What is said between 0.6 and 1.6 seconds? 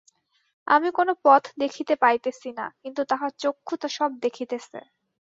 আমি কোন পথ